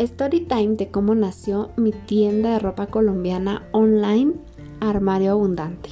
Story 0.00 0.40
time 0.40 0.76
de 0.76 0.90
cómo 0.90 1.14
nació 1.14 1.72
mi 1.76 1.92
tienda 1.92 2.52
de 2.52 2.58
ropa 2.58 2.86
colombiana 2.86 3.68
online 3.72 4.32
Armario 4.80 5.32
Abundante. 5.32 5.90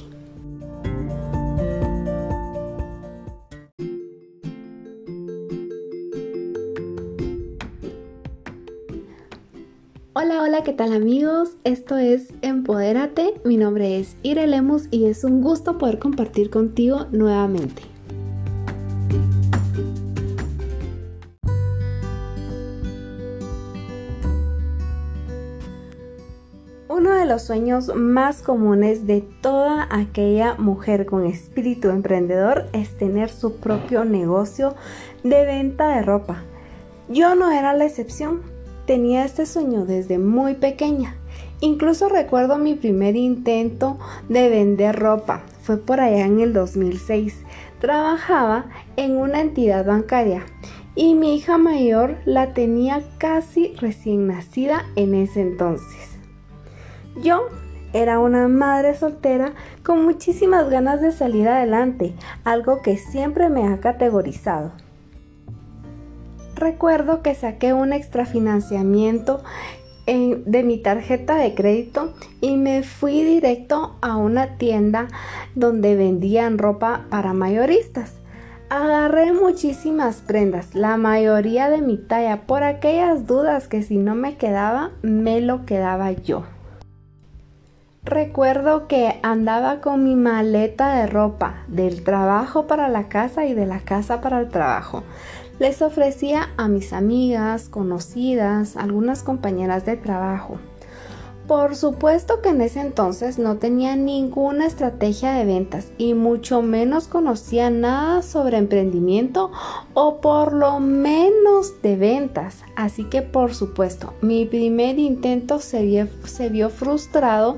Hola, 10.13 10.41
hola, 10.41 10.63
¿qué 10.63 10.73
tal 10.73 10.91
amigos? 10.91 11.51
Esto 11.63 11.99
es 11.99 12.33
Empodérate, 12.41 13.39
mi 13.45 13.57
nombre 13.57 13.99
es 13.99 14.17
Ire 14.23 14.47
Lemus 14.47 14.87
y 14.89 15.05
es 15.05 15.23
un 15.23 15.41
gusto 15.41 15.77
poder 15.77 15.99
compartir 15.99 16.49
contigo 16.49 17.05
nuevamente. 17.11 17.83
Los 27.29 27.43
sueños 27.43 27.95
más 27.95 28.41
comunes 28.41 29.05
de 29.05 29.21
toda 29.21 29.87
aquella 29.91 30.55
mujer 30.55 31.05
con 31.05 31.27
espíritu 31.27 31.89
emprendedor 31.89 32.65
es 32.73 32.97
tener 32.97 33.29
su 33.29 33.57
propio 33.57 34.03
negocio 34.03 34.73
de 35.23 35.45
venta 35.45 35.89
de 35.89 36.01
ropa. 36.01 36.43
Yo 37.07 37.35
no 37.35 37.51
era 37.51 37.75
la 37.75 37.85
excepción, 37.85 38.41
tenía 38.87 39.25
este 39.25 39.45
sueño 39.45 39.85
desde 39.85 40.17
muy 40.17 40.55
pequeña. 40.55 41.17
Incluso 41.59 42.09
recuerdo 42.09 42.57
mi 42.57 42.73
primer 42.73 43.15
intento 43.15 43.99
de 44.27 44.49
vender 44.49 44.97
ropa, 44.97 45.43
fue 45.61 45.77
por 45.77 45.99
allá 45.99 46.25
en 46.25 46.39
el 46.39 46.51
2006. 46.51 47.35
Trabajaba 47.79 48.65
en 48.97 49.17
una 49.17 49.41
entidad 49.41 49.85
bancaria 49.85 50.47
y 50.95 51.13
mi 51.13 51.35
hija 51.35 51.59
mayor 51.59 52.17
la 52.25 52.55
tenía 52.55 53.03
casi 53.19 53.75
recién 53.75 54.25
nacida 54.25 54.87
en 54.95 55.13
ese 55.13 55.41
entonces. 55.41 56.08
Yo 57.15 57.47
era 57.91 58.19
una 58.19 58.47
madre 58.47 58.95
soltera 58.95 59.53
con 59.83 60.05
muchísimas 60.05 60.69
ganas 60.69 61.01
de 61.01 61.11
salir 61.11 61.47
adelante, 61.47 62.13
algo 62.43 62.81
que 62.81 62.97
siempre 62.97 63.49
me 63.49 63.67
ha 63.67 63.79
categorizado. 63.79 64.71
Recuerdo 66.55 67.21
que 67.21 67.35
saqué 67.35 67.73
un 67.73 67.93
extrafinanciamiento 67.93 69.41
de 70.05 70.63
mi 70.63 70.77
tarjeta 70.79 71.35
de 71.35 71.53
crédito 71.53 72.13
y 72.41 72.57
me 72.57 72.83
fui 72.83 73.23
directo 73.23 73.95
a 74.01 74.17
una 74.17 74.57
tienda 74.57 75.07
donde 75.55 75.95
vendían 75.95 76.57
ropa 76.57 77.05
para 77.09 77.33
mayoristas. 77.33 78.13
Agarré 78.69 79.33
muchísimas 79.33 80.17
prendas, 80.17 80.75
la 80.75 80.97
mayoría 80.97 81.69
de 81.69 81.81
mi 81.81 81.97
talla, 81.97 82.41
por 82.47 82.63
aquellas 82.63 83.25
dudas 83.25 83.67
que 83.67 83.81
si 83.81 83.97
no 83.97 84.15
me 84.15 84.35
quedaba, 84.35 84.91
me 85.01 85.41
lo 85.41 85.65
quedaba 85.65 86.11
yo. 86.11 86.43
Recuerdo 88.03 88.87
que 88.87 89.19
andaba 89.23 89.81
con 89.81 90.03
mi 90.03 90.15
maleta 90.15 90.95
de 90.95 91.07
ropa 91.07 91.63
del 91.67 92.03
trabajo 92.03 92.65
para 92.65 92.87
la 92.87 93.09
casa 93.09 93.45
y 93.45 93.53
de 93.53 93.65
la 93.65 93.81
casa 93.81 94.21
para 94.21 94.39
el 94.39 94.49
trabajo. 94.49 95.03
Les 95.59 95.81
ofrecía 95.81 96.49
a 96.55 96.69
mis 96.69 96.93
amigas, 96.93 97.67
conocidas, 97.67 98.77
algunas 98.77 99.23
compañeras 99.23 99.85
de 99.85 99.97
trabajo. 99.97 100.59
Por 101.49 101.75
supuesto 101.75 102.43
que 102.43 102.49
en 102.49 102.61
ese 102.61 102.79
entonces 102.79 103.39
no 103.39 103.57
tenía 103.57 103.95
ninguna 103.95 104.67
estrategia 104.67 105.31
de 105.31 105.45
ventas 105.45 105.87
y 105.97 106.13
mucho 106.13 106.61
menos 106.61 107.07
conocía 107.07 107.71
nada 107.71 108.21
sobre 108.21 108.57
emprendimiento 108.57 109.51
o 109.95 110.21
por 110.21 110.53
lo 110.53 110.79
menos 110.79 111.81
de 111.81 111.95
ventas. 111.95 112.59
Así 112.75 113.05
que 113.05 113.23
por 113.23 113.55
supuesto 113.55 114.13
mi 114.21 114.45
primer 114.45 114.99
intento 114.99 115.57
se 115.57 115.81
vio, 115.81 116.69
frustrado. 116.69 117.57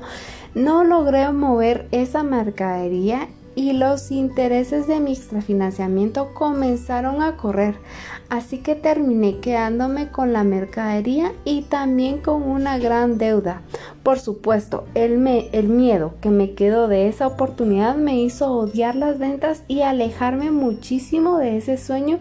No 0.54 0.84
logré 0.84 1.30
mover 1.30 1.86
esa 1.90 2.22
mercadería 2.22 3.28
y 3.54 3.72
los 3.74 4.10
intereses 4.10 4.86
de 4.86 5.00
mi 5.00 5.12
extrafinanciamiento 5.12 6.32
comenzaron 6.32 7.22
a 7.22 7.36
correr, 7.36 7.76
así 8.30 8.58
que 8.58 8.74
terminé 8.74 9.40
quedándome 9.40 10.08
con 10.08 10.32
la 10.32 10.42
mercadería 10.42 11.32
y 11.44 11.62
también 11.62 12.18
con 12.18 12.42
una 12.42 12.78
gran 12.78 13.18
deuda. 13.18 13.60
Por 14.02 14.18
supuesto, 14.18 14.84
el, 14.94 15.18
miedo 15.18 16.14
que 16.20 16.30
me 16.30 16.54
quedó 16.54 16.88
de 16.88 17.06
esa 17.06 17.28
oportunidad 17.28 17.94
me 17.94 18.20
hizo 18.20 18.50
odiar 18.50 18.96
las 18.96 19.18
ventas 19.18 19.62
y 19.68 19.82
alejarme 19.82 20.50
muchísimo 20.50 21.38
de 21.38 21.56
ese 21.56 21.76
sueño 21.76 22.18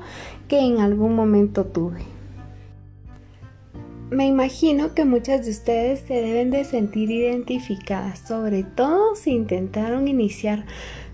que 0.48 0.60
en 0.60 0.80
algún 0.80 1.16
momento 1.16 1.66
tuve. 1.66 2.02
Me 4.12 4.28
imagino 4.28 4.94
que 4.94 5.06
muchas 5.06 5.46
de 5.46 5.52
ustedes 5.52 6.02
se 6.02 6.16
deben 6.16 6.52
de 6.52 6.66
sentir 6.66 7.10
identificadas, 7.10 8.20
sobre 8.20 8.64
todo 8.64 9.16
si 9.16 9.32
intentaron 9.32 10.08
iniciar 10.08 10.66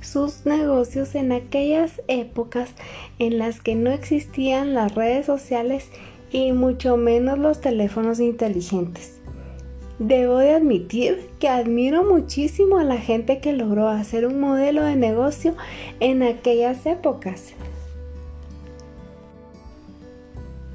sus 0.01 0.45
negocios 0.45 1.15
en 1.15 1.31
aquellas 1.31 2.01
épocas 2.07 2.71
en 3.19 3.37
las 3.37 3.61
que 3.61 3.75
no 3.75 3.91
existían 3.91 4.73
las 4.73 4.95
redes 4.95 5.27
sociales 5.27 5.91
y 6.29 6.51
mucho 6.51 6.97
menos 6.97 7.37
los 7.37 7.61
teléfonos 7.61 8.19
inteligentes. 8.19 9.16
Debo 9.99 10.37
de 10.37 10.53
admitir 10.53 11.27
que 11.39 11.49
admiro 11.49 12.03
muchísimo 12.03 12.77
a 12.77 12.83
la 12.83 12.97
gente 12.97 13.39
que 13.39 13.51
logró 13.51 13.87
hacer 13.87 14.27
un 14.27 14.39
modelo 14.39 14.83
de 14.83 14.95
negocio 14.95 15.55
en 15.99 16.21
aquellas 16.21 16.85
épocas. 16.85 17.55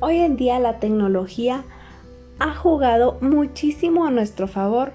Hoy 0.01 0.17
en 0.17 0.37
día 0.37 0.59
la 0.59 0.81
tecnología 0.81 1.63
ha 2.41 2.53
jugado 2.53 3.19
muchísimo 3.21 4.07
a 4.07 4.11
nuestro 4.11 4.49
favor, 4.49 4.93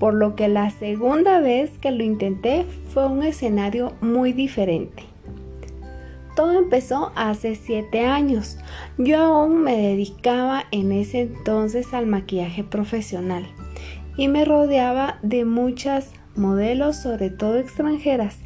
por 0.00 0.12
lo 0.12 0.34
que 0.34 0.48
la 0.48 0.70
segunda 0.70 1.38
vez 1.38 1.70
que 1.78 1.92
lo 1.92 2.02
intenté 2.02 2.66
fue 2.92 3.06
un 3.06 3.22
escenario 3.22 3.92
muy 4.00 4.32
diferente. 4.32 5.04
Todo 6.34 6.58
empezó 6.58 7.12
hace 7.14 7.54
7 7.54 8.06
años. 8.06 8.58
Yo 8.96 9.18
aún 9.18 9.62
me 9.62 9.76
dedicaba 9.76 10.64
en 10.72 10.90
ese 10.90 11.20
entonces 11.20 11.94
al 11.94 12.06
maquillaje 12.06 12.64
profesional 12.64 13.46
y 14.18 14.28
me 14.28 14.44
rodeaba 14.44 15.18
de 15.22 15.46
muchas 15.46 16.12
modelos, 16.36 16.96
sobre 16.96 17.30
todo 17.30 17.56
extranjeras. 17.56 18.38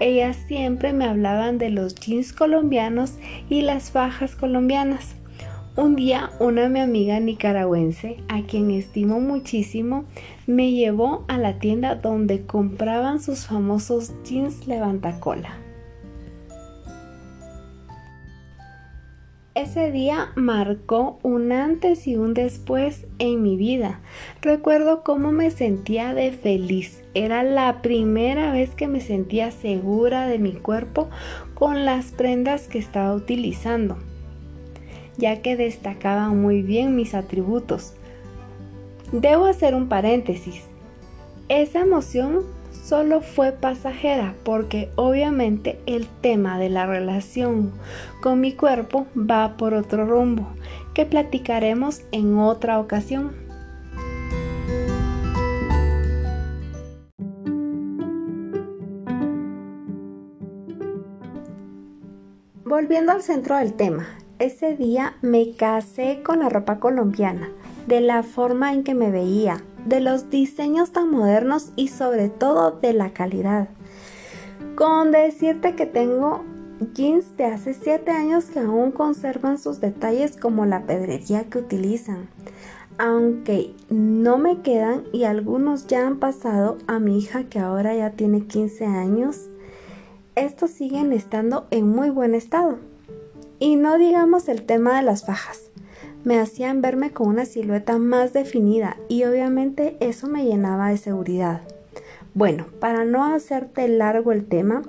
Ellas 0.00 0.38
siempre 0.48 0.94
me 0.94 1.04
hablaban 1.04 1.58
de 1.58 1.68
los 1.68 1.94
jeans 1.96 2.32
colombianos 2.32 3.14
y 3.50 3.60
las 3.60 3.90
fajas 3.90 4.34
colombianas. 4.36 5.16
Un 5.76 5.94
día 5.94 6.30
una 6.40 6.70
mi 6.70 6.80
amiga 6.80 7.20
nicaragüense, 7.20 8.16
a 8.28 8.40
quien 8.42 8.70
estimo 8.70 9.20
muchísimo, 9.20 10.04
me 10.46 10.72
llevó 10.72 11.26
a 11.28 11.36
la 11.36 11.58
tienda 11.58 11.96
donde 11.96 12.46
compraban 12.46 13.20
sus 13.20 13.46
famosos 13.46 14.14
jeans 14.24 14.66
levantacola. 14.66 15.65
Ese 19.56 19.90
día 19.90 20.30
marcó 20.36 21.18
un 21.24 21.50
antes 21.50 22.06
y 22.06 22.16
un 22.16 22.34
después 22.34 23.08
en 23.18 23.42
mi 23.42 23.56
vida. 23.56 24.00
Recuerdo 24.40 25.02
cómo 25.02 25.32
me 25.32 25.50
sentía 25.50 26.14
de 26.14 26.30
feliz. 26.30 27.02
Era 27.14 27.42
la 27.42 27.82
primera 27.82 28.52
vez 28.52 28.76
que 28.76 28.86
me 28.86 29.00
sentía 29.00 29.50
segura 29.50 30.28
de 30.28 30.38
mi 30.38 30.52
cuerpo 30.52 31.08
con 31.54 31.84
las 31.84 32.12
prendas 32.12 32.68
que 32.68 32.78
estaba 32.78 33.12
utilizando 33.14 33.96
ya 35.16 35.42
que 35.42 35.56
destacaban 35.56 36.40
muy 36.40 36.62
bien 36.62 36.94
mis 36.94 37.14
atributos. 37.14 37.94
Debo 39.12 39.46
hacer 39.46 39.74
un 39.74 39.88
paréntesis. 39.88 40.62
Esa 41.48 41.80
emoción 41.80 42.40
solo 42.86 43.20
fue 43.20 43.50
pasajera 43.50 44.34
porque 44.44 44.90
obviamente 44.94 45.80
el 45.86 46.06
tema 46.06 46.58
de 46.58 46.68
la 46.68 46.86
relación 46.86 47.72
con 48.22 48.40
mi 48.40 48.52
cuerpo 48.52 49.06
va 49.16 49.56
por 49.56 49.74
otro 49.74 50.06
rumbo 50.06 50.46
que 50.94 51.04
platicaremos 51.04 52.02
en 52.12 52.38
otra 52.38 52.78
ocasión. 52.78 53.32
Volviendo 62.64 63.12
al 63.12 63.22
centro 63.22 63.56
del 63.56 63.72
tema, 63.72 64.06
ese 64.38 64.76
día 64.76 65.16
me 65.22 65.52
casé 65.56 66.22
con 66.22 66.40
la 66.40 66.48
ropa 66.48 66.78
colombiana, 66.78 67.48
de 67.86 68.00
la 68.00 68.22
forma 68.22 68.72
en 68.72 68.84
que 68.84 68.94
me 68.94 69.10
veía, 69.10 69.62
de 69.86 70.00
los 70.00 70.30
diseños 70.30 70.90
tan 70.90 71.10
modernos 71.10 71.72
y 71.76 71.88
sobre 71.88 72.28
todo 72.28 72.72
de 72.72 72.92
la 72.92 73.10
calidad. 73.10 73.68
Con 74.74 75.12
decirte 75.12 75.74
que 75.74 75.86
tengo 75.86 76.44
jeans 76.94 77.36
de 77.36 77.44
hace 77.44 77.72
7 77.72 78.10
años 78.10 78.46
que 78.46 78.60
aún 78.60 78.90
conservan 78.90 79.58
sus 79.58 79.80
detalles 79.80 80.36
como 80.36 80.66
la 80.66 80.82
pedrería 80.86 81.44
que 81.44 81.58
utilizan. 81.58 82.28
Aunque 82.98 83.74
no 83.90 84.38
me 84.38 84.62
quedan 84.62 85.04
y 85.12 85.24
algunos 85.24 85.86
ya 85.86 86.06
han 86.06 86.18
pasado 86.18 86.78
a 86.86 86.98
mi 86.98 87.18
hija 87.18 87.44
que 87.44 87.58
ahora 87.58 87.94
ya 87.94 88.10
tiene 88.10 88.46
15 88.46 88.86
años, 88.86 89.48
estos 90.34 90.70
siguen 90.70 91.12
estando 91.12 91.66
en 91.70 91.88
muy 91.88 92.10
buen 92.10 92.34
estado. 92.34 92.78
Y 93.58 93.76
no 93.76 93.96
digamos 93.96 94.48
el 94.48 94.64
tema 94.64 94.96
de 94.96 95.02
las 95.02 95.24
fajas. 95.24 95.70
Me 96.26 96.40
hacían 96.40 96.82
verme 96.82 97.12
con 97.12 97.28
una 97.28 97.44
silueta 97.44 97.98
más 97.98 98.32
definida 98.32 98.96
y 99.08 99.22
obviamente 99.22 99.96
eso 100.00 100.26
me 100.26 100.44
llenaba 100.44 100.90
de 100.90 100.96
seguridad. 100.96 101.62
Bueno, 102.34 102.66
para 102.80 103.04
no 103.04 103.24
hacerte 103.24 103.86
largo 103.86 104.32
el 104.32 104.44
tema, 104.44 104.82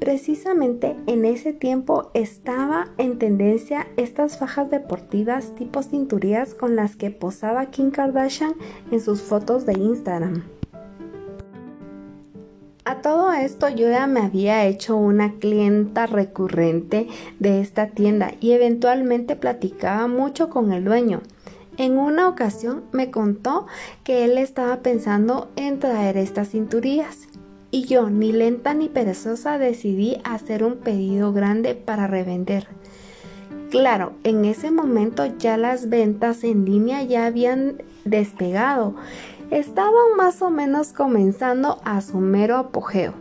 precisamente 0.00 0.96
en 1.06 1.26
ese 1.26 1.52
tiempo 1.52 2.10
estaba 2.14 2.88
en 2.96 3.18
tendencia 3.18 3.86
estas 3.98 4.38
fajas 4.38 4.70
deportivas 4.70 5.54
tipo 5.56 5.82
cinturías 5.82 6.54
con 6.54 6.74
las 6.74 6.96
que 6.96 7.10
posaba 7.10 7.66
Kim 7.66 7.90
Kardashian 7.90 8.54
en 8.90 9.00
sus 9.00 9.20
fotos 9.20 9.66
de 9.66 9.74
Instagram. 9.74 10.57
A 12.88 13.02
todo 13.02 13.34
esto 13.34 13.68
yo 13.68 13.90
ya 13.90 14.06
me 14.06 14.20
había 14.20 14.64
hecho 14.64 14.96
una 14.96 15.34
clienta 15.34 16.06
recurrente 16.06 17.06
de 17.38 17.60
esta 17.60 17.88
tienda 17.88 18.32
y 18.40 18.52
eventualmente 18.52 19.36
platicaba 19.36 20.06
mucho 20.06 20.48
con 20.48 20.72
el 20.72 20.86
dueño. 20.86 21.20
En 21.76 21.98
una 21.98 22.30
ocasión 22.30 22.84
me 22.92 23.10
contó 23.10 23.66
que 24.04 24.24
él 24.24 24.38
estaba 24.38 24.78
pensando 24.78 25.50
en 25.54 25.80
traer 25.80 26.16
estas 26.16 26.48
cinturillas 26.48 27.28
y 27.70 27.84
yo, 27.84 28.08
ni 28.08 28.32
lenta 28.32 28.72
ni 28.72 28.88
perezosa, 28.88 29.58
decidí 29.58 30.16
hacer 30.24 30.64
un 30.64 30.76
pedido 30.76 31.34
grande 31.34 31.74
para 31.74 32.06
revender. 32.06 32.68
Claro, 33.68 34.14
en 34.24 34.46
ese 34.46 34.70
momento 34.70 35.26
ya 35.38 35.58
las 35.58 35.90
ventas 35.90 36.42
en 36.42 36.64
línea 36.64 37.02
ya 37.02 37.26
habían 37.26 37.82
despegado 38.06 38.94
estaban 39.50 40.16
más 40.16 40.42
o 40.42 40.50
menos 40.50 40.92
comenzando 40.92 41.80
a 41.84 42.00
su 42.00 42.18
mero 42.18 42.56
apogeo. 42.56 43.14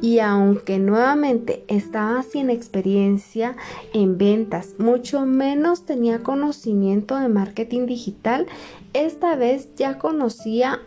Y 0.00 0.18
aunque 0.18 0.78
nuevamente 0.78 1.64
estaba 1.68 2.22
sin 2.22 2.50
experiencia 2.50 3.56
en 3.92 4.18
ventas, 4.18 4.74
mucho 4.78 5.24
menos 5.24 5.86
tenía 5.86 6.22
conocimiento 6.22 7.16
de 7.18 7.28
marketing 7.28 7.86
digital, 7.86 8.46
esta 8.92 9.34
vez 9.34 9.74
ya 9.76 9.98
conocía 9.98 10.80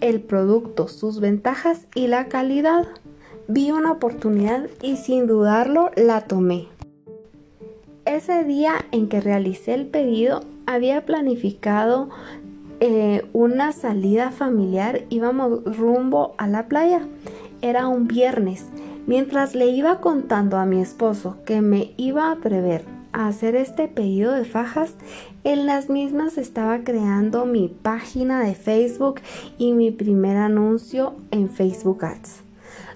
el 0.00 0.20
producto, 0.20 0.86
sus 0.86 1.20
ventajas 1.20 1.86
y 1.94 2.08
la 2.08 2.26
calidad. 2.28 2.86
Vi 3.48 3.70
una 3.70 3.92
oportunidad 3.92 4.68
y 4.82 4.96
sin 4.96 5.26
dudarlo 5.26 5.90
la 5.96 6.22
tomé. 6.22 6.68
Ese 8.04 8.44
día 8.44 8.74
en 8.92 9.08
que 9.08 9.20
realicé 9.20 9.74
el 9.74 9.86
pedido 9.86 10.42
había 10.66 11.06
planificado 11.06 12.10
eh, 12.80 13.26
una 13.32 13.72
salida 13.72 14.30
familiar, 14.30 15.02
íbamos 15.08 15.64
rumbo 15.64 16.34
a 16.38 16.46
la 16.46 16.68
playa. 16.68 17.00
Era 17.60 17.88
un 17.88 18.06
viernes. 18.06 18.66
Mientras 19.06 19.54
le 19.54 19.66
iba 19.66 20.00
contando 20.00 20.58
a 20.58 20.66
mi 20.66 20.80
esposo 20.80 21.38
que 21.44 21.60
me 21.60 21.92
iba 21.96 22.28
a 22.28 22.32
atrever 22.32 22.84
a 23.12 23.26
hacer 23.26 23.56
este 23.56 23.88
pedido 23.88 24.32
de 24.32 24.44
fajas, 24.44 24.94
en 25.44 25.66
las 25.66 25.88
mismas 25.88 26.38
estaba 26.38 26.84
creando 26.84 27.46
mi 27.46 27.68
página 27.68 28.40
de 28.40 28.54
Facebook 28.54 29.20
y 29.56 29.72
mi 29.72 29.90
primer 29.90 30.36
anuncio 30.36 31.14
en 31.30 31.48
Facebook 31.48 32.04
Ads. 32.04 32.47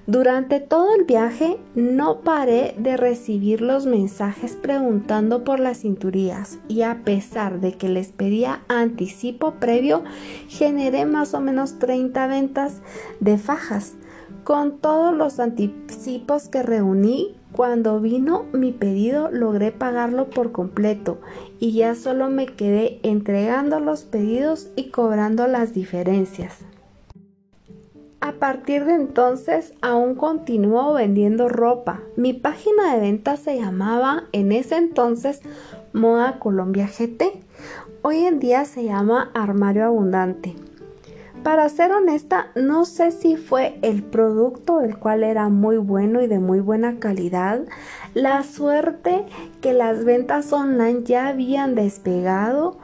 Durante 0.08 0.58
todo 0.58 0.96
el 0.96 1.04
viaje 1.04 1.58
no 1.76 2.22
paré 2.22 2.75
de 2.76 2.96
recibir 2.96 3.60
los 3.60 3.87
mensajes 3.87 4.56
preguntando 4.56 5.44
por 5.44 5.60
las 5.60 5.82
cinturías 5.82 6.58
y 6.66 6.82
a 6.82 7.02
pesar 7.04 7.60
de 7.60 7.75
que 7.75 7.88
les 7.88 8.08
pedía 8.08 8.62
anticipo 8.66 9.52
previo, 9.60 10.02
generé 10.49 11.06
más 11.06 11.34
o 11.34 11.40
menos 11.40 11.78
30 11.78 12.26
ventas 12.26 12.81
de 13.20 13.38
fajas. 13.38 13.94
Con 14.43 14.78
todos 14.78 15.14
los 15.14 15.38
anticipos 15.38 16.48
que 16.48 16.64
reuní, 16.64 17.37
cuando 17.52 18.00
vino 18.00 18.46
mi 18.52 18.72
pedido 18.72 19.31
logré 19.31 19.70
pagarlo 19.70 20.31
por 20.31 20.50
completo 20.50 21.20
y 21.60 21.75
ya 21.75 21.94
solo 21.94 22.28
me 22.28 22.46
quedé 22.46 22.98
entregando 23.05 23.78
los 23.78 24.02
pedidos 24.02 24.69
y 24.75 24.90
cobrando 24.90 25.46
las 25.46 25.72
diferencias. 25.72 26.64
A 28.22 28.34
partir 28.34 28.84
de 28.84 28.94
entonces 28.94 29.74
aún 29.82 30.14
continuó 30.14 30.92
vendiendo 30.92 31.48
ropa. 31.48 32.02
Mi 32.14 32.32
página 32.32 32.94
de 32.94 33.00
venta 33.00 33.36
se 33.36 33.58
llamaba 33.58 34.28
en 34.30 34.52
ese 34.52 34.76
entonces 34.76 35.40
Moda 35.92 36.38
Colombia 36.38 36.86
GT. 36.86 37.42
Hoy 38.02 38.19
en 38.19 38.38
día 38.38 38.64
se 38.64 38.84
llama 38.84 39.32
Armario 39.34 39.86
Abundante. 39.86 40.54
Para 41.42 41.69
ser 41.69 41.90
honesta, 41.90 42.52
no 42.54 42.84
sé 42.84 43.10
si 43.10 43.36
fue 43.36 43.76
el 43.82 44.04
producto 44.04 44.82
el 44.82 44.96
cual 44.96 45.24
era 45.24 45.48
muy 45.48 45.78
bueno 45.78 46.22
y 46.22 46.28
de 46.28 46.38
muy 46.38 46.60
buena 46.60 47.00
calidad, 47.00 47.62
la 48.14 48.44
suerte 48.44 49.24
que 49.60 49.72
las 49.72 50.04
ventas 50.04 50.52
online 50.52 51.02
ya 51.02 51.26
habían 51.26 51.74
despegado, 51.74 52.78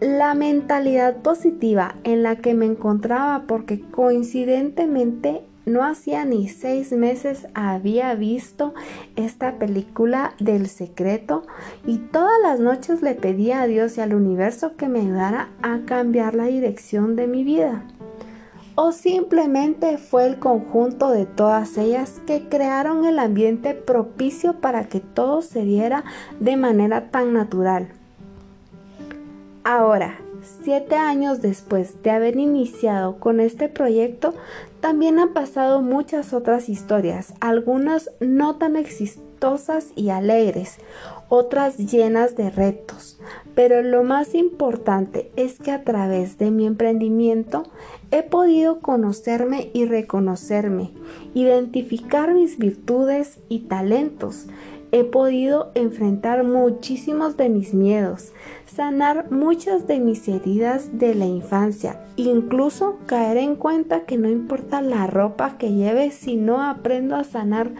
la 0.00 0.34
mentalidad 0.34 1.18
positiva 1.18 1.94
en 2.04 2.22
la 2.22 2.36
que 2.36 2.54
me 2.54 2.66
encontraba 2.66 3.44
porque 3.46 3.80
coincidentemente 3.80 5.42
no 5.64 5.84
hacía 5.84 6.24
ni 6.24 6.48
seis 6.48 6.90
meses 6.92 7.46
había 7.54 8.14
visto 8.16 8.74
esta 9.14 9.58
película 9.58 10.34
del 10.40 10.68
secreto 10.68 11.44
y 11.86 11.98
todas 11.98 12.40
las 12.42 12.58
noches 12.58 13.00
le 13.02 13.14
pedía 13.14 13.62
a 13.62 13.66
Dios 13.66 13.96
y 13.96 14.00
al 14.00 14.14
universo 14.14 14.76
que 14.76 14.88
me 14.88 15.00
ayudara 15.00 15.50
a 15.62 15.80
cambiar 15.86 16.34
la 16.34 16.46
dirección 16.46 17.14
de 17.14 17.28
mi 17.28 17.44
vida. 17.44 17.84
O 18.74 18.90
simplemente 18.90 19.98
fue 19.98 20.26
el 20.26 20.38
conjunto 20.38 21.10
de 21.10 21.26
todas 21.26 21.76
ellas 21.76 22.20
que 22.26 22.48
crearon 22.48 23.04
el 23.04 23.18
ambiente 23.18 23.74
propicio 23.74 24.60
para 24.60 24.88
que 24.88 24.98
todo 24.98 25.42
se 25.42 25.62
diera 25.62 26.04
de 26.40 26.56
manera 26.56 27.10
tan 27.10 27.34
natural. 27.34 27.88
Ahora, 29.64 30.18
siete 30.64 30.96
años 30.96 31.40
después 31.40 32.02
de 32.02 32.10
haber 32.10 32.36
iniciado 32.36 33.20
con 33.20 33.38
este 33.38 33.68
proyecto, 33.68 34.34
también 34.80 35.20
han 35.20 35.32
pasado 35.32 35.82
muchas 35.82 36.32
otras 36.32 36.68
historias, 36.68 37.34
algunas 37.40 38.10
no 38.18 38.56
tan 38.56 38.74
exitosas 38.74 39.92
y 39.94 40.10
alegres, 40.10 40.78
otras 41.34 41.78
llenas 41.78 42.36
de 42.36 42.50
retos. 42.50 43.18
Pero 43.54 43.80
lo 43.80 44.04
más 44.04 44.34
importante 44.34 45.32
es 45.34 45.58
que 45.58 45.70
a 45.70 45.82
través 45.82 46.36
de 46.36 46.50
mi 46.50 46.66
emprendimiento 46.66 47.62
he 48.10 48.22
podido 48.22 48.80
conocerme 48.80 49.70
y 49.72 49.86
reconocerme, 49.86 50.90
identificar 51.32 52.34
mis 52.34 52.58
virtudes 52.58 53.38
y 53.48 53.60
talentos, 53.60 54.46
he 54.90 55.04
podido 55.04 55.72
enfrentar 55.74 56.44
muchísimos 56.44 57.38
de 57.38 57.48
mis 57.48 57.72
miedos, 57.72 58.32
sanar 58.66 59.30
muchas 59.30 59.86
de 59.86 60.00
mis 60.00 60.28
heridas 60.28 60.98
de 60.98 61.14
la 61.14 61.24
infancia, 61.24 61.98
incluso 62.16 62.98
caer 63.06 63.38
en 63.38 63.56
cuenta 63.56 64.04
que 64.04 64.18
no 64.18 64.28
importa 64.28 64.82
la 64.82 65.06
ropa 65.06 65.56
que 65.56 65.72
lleve 65.72 66.10
si 66.10 66.36
no 66.36 66.62
aprendo 66.62 67.16
a 67.16 67.24
sanar 67.24 67.72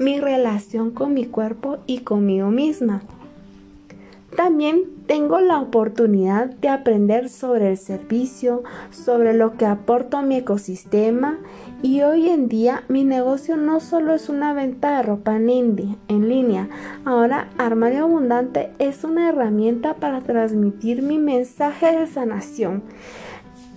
mi 0.00 0.18
relación 0.18 0.90
con 0.90 1.12
mi 1.12 1.26
cuerpo 1.26 1.76
y 1.86 1.98
conmigo 1.98 2.50
misma. 2.50 3.02
También 4.34 4.84
tengo 5.06 5.40
la 5.40 5.60
oportunidad 5.60 6.46
de 6.46 6.68
aprender 6.68 7.28
sobre 7.28 7.70
el 7.70 7.76
servicio, 7.76 8.62
sobre 8.90 9.34
lo 9.34 9.58
que 9.58 9.66
aporto 9.66 10.16
a 10.16 10.22
mi 10.22 10.36
ecosistema 10.36 11.38
y 11.82 12.00
hoy 12.00 12.30
en 12.30 12.48
día 12.48 12.82
mi 12.88 13.04
negocio 13.04 13.58
no 13.58 13.80
solo 13.80 14.14
es 14.14 14.30
una 14.30 14.54
venta 14.54 14.96
de 14.96 15.02
ropa 15.02 15.36
en, 15.36 15.98
en 16.08 16.28
línea, 16.28 16.68
ahora 17.04 17.48
Armario 17.58 18.04
Abundante 18.04 18.70
es 18.78 19.04
una 19.04 19.28
herramienta 19.28 19.94
para 19.94 20.22
transmitir 20.22 21.02
mi 21.02 21.18
mensaje 21.18 21.98
de 21.98 22.06
sanación. 22.06 22.82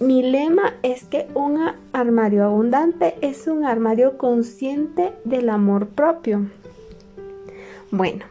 Mi 0.03 0.22
lema 0.22 0.74
es 0.83 1.05
que 1.05 1.27
un 1.33 1.57
armario 1.93 2.43
abundante 2.43 3.15
es 3.22 3.48
un 3.48 3.63
armario 3.63 4.17
consciente 4.17 5.13
del 5.24 5.48
amor 5.48 5.88
propio. 5.88 6.48
Bueno, 7.89 8.25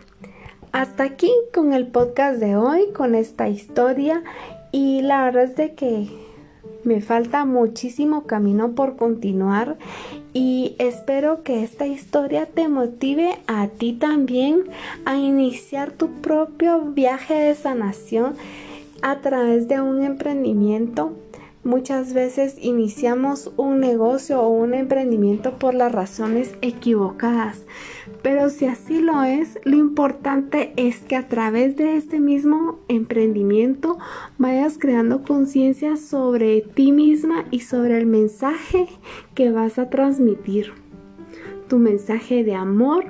hasta 0.72 1.04
aquí 1.04 1.30
con 1.54 1.72
el 1.72 1.86
podcast 1.86 2.38
de 2.38 2.56
hoy, 2.56 2.92
con 2.92 3.14
esta 3.14 3.48
historia 3.48 4.22
y 4.70 5.00
la 5.00 5.24
verdad 5.24 5.44
es 5.44 5.56
de 5.56 5.72
que 5.72 6.10
me 6.84 7.00
falta 7.00 7.46
muchísimo 7.46 8.26
camino 8.26 8.72
por 8.72 8.96
continuar 8.96 9.78
y 10.34 10.76
espero 10.78 11.42
que 11.42 11.64
esta 11.64 11.86
historia 11.86 12.44
te 12.44 12.68
motive 12.68 13.38
a 13.46 13.68
ti 13.68 13.94
también 13.94 14.64
a 15.06 15.16
iniciar 15.16 15.90
tu 15.90 16.10
propio 16.20 16.82
viaje 16.82 17.32
de 17.32 17.54
sanación 17.54 18.34
a 19.00 19.20
través 19.20 19.68
de 19.68 19.80
un 19.80 20.02
emprendimiento 20.02 21.12
Muchas 21.64 22.12
veces 22.12 22.56
iniciamos 22.60 23.52
un 23.56 23.78
negocio 23.78 24.40
o 24.42 24.48
un 24.48 24.74
emprendimiento 24.74 25.60
por 25.60 25.74
las 25.74 25.92
razones 25.92 26.56
equivocadas, 26.60 27.64
pero 28.20 28.50
si 28.50 28.66
así 28.66 29.00
lo 29.00 29.22
es, 29.22 29.60
lo 29.62 29.76
importante 29.76 30.72
es 30.74 30.98
que 30.98 31.14
a 31.14 31.28
través 31.28 31.76
de 31.76 31.96
este 31.96 32.18
mismo 32.18 32.80
emprendimiento 32.88 33.96
vayas 34.38 34.76
creando 34.76 35.22
conciencia 35.22 35.96
sobre 35.96 36.62
ti 36.62 36.90
misma 36.90 37.44
y 37.52 37.60
sobre 37.60 37.96
el 37.96 38.06
mensaje 38.06 38.88
que 39.36 39.52
vas 39.52 39.78
a 39.78 39.88
transmitir. 39.88 40.72
Tu 41.68 41.78
mensaje 41.78 42.42
de 42.42 42.56
amor 42.56 43.04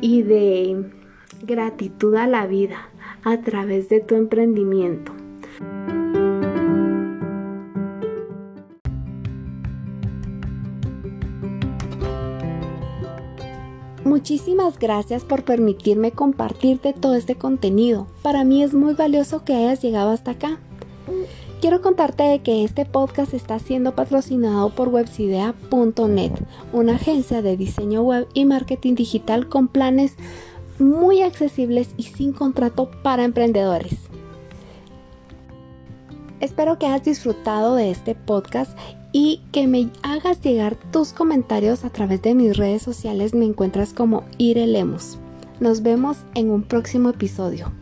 y 0.00 0.22
de 0.22 0.92
gratitud 1.44 2.14
a 2.14 2.28
la 2.28 2.46
vida 2.46 2.88
a 3.24 3.40
través 3.40 3.88
de 3.88 3.98
tu 3.98 4.14
emprendimiento. 4.14 5.23
Muchísimas 14.14 14.78
gracias 14.78 15.24
por 15.24 15.42
permitirme 15.42 16.12
compartirte 16.12 16.92
todo 16.92 17.14
este 17.14 17.34
contenido. 17.34 18.06
Para 18.22 18.44
mí 18.44 18.62
es 18.62 18.72
muy 18.72 18.94
valioso 18.94 19.44
que 19.44 19.56
hayas 19.56 19.82
llegado 19.82 20.10
hasta 20.10 20.30
acá. 20.30 20.60
Quiero 21.60 21.82
contarte 21.82 22.40
que 22.44 22.62
este 22.62 22.86
podcast 22.86 23.34
está 23.34 23.58
siendo 23.58 23.96
patrocinado 23.96 24.70
por 24.70 24.90
websidea.net, 24.90 26.30
una 26.72 26.94
agencia 26.94 27.42
de 27.42 27.56
diseño 27.56 28.02
web 28.02 28.28
y 28.34 28.44
marketing 28.44 28.94
digital 28.94 29.48
con 29.48 29.66
planes 29.66 30.14
muy 30.78 31.22
accesibles 31.22 31.88
y 31.96 32.04
sin 32.04 32.32
contrato 32.32 32.92
para 33.02 33.24
emprendedores. 33.24 33.96
Espero 36.38 36.78
que 36.78 36.86
hayas 36.86 37.02
disfrutado 37.02 37.74
de 37.74 37.90
este 37.90 38.14
podcast 38.14 38.78
y 39.14 39.40
que 39.52 39.68
me 39.68 39.90
hagas 40.02 40.40
llegar 40.40 40.76
tus 40.90 41.12
comentarios 41.12 41.84
a 41.84 41.90
través 41.90 42.20
de 42.22 42.34
mis 42.34 42.56
redes 42.56 42.82
sociales. 42.82 43.32
Me 43.32 43.44
encuentras 43.44 43.94
como 43.94 44.24
Irelemos. 44.38 45.20
Nos 45.60 45.82
vemos 45.82 46.18
en 46.34 46.50
un 46.50 46.64
próximo 46.64 47.10
episodio. 47.10 47.72